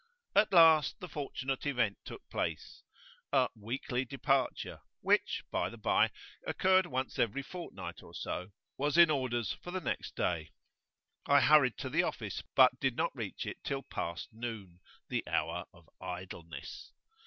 At 0.35 0.51
last 0.51 0.99
the 0.99 1.07
fortunate 1.07 1.67
event 1.67 1.99
took 2.05 2.27
place: 2.27 2.81
a 3.31 3.49
"weekly 3.55 4.03
departure," 4.03 4.79
which, 5.01 5.43
by 5.51 5.69
the 5.69 5.77
bye, 5.77 6.09
occurred 6.47 6.87
once 6.87 7.19
every 7.19 7.43
fortnight 7.43 8.01
or 8.01 8.15
so, 8.15 8.49
was 8.79 8.97
in 8.97 9.11
orders 9.11 9.53
for 9.53 9.69
the 9.69 9.79
next 9.79 10.15
day. 10.15 10.53
I 11.27 11.39
hurried 11.39 11.77
to 11.77 11.89
the 11.91 12.01
office, 12.01 12.41
but 12.55 12.79
did 12.79 12.95
not 12.95 13.15
reach 13.15 13.45
it 13.45 13.63
till 13.63 13.83
past 13.83 14.29
noon 14.33 14.79
the 15.07 15.23
hour 15.27 15.65
of 15.71 15.87
idleness. 16.01 16.91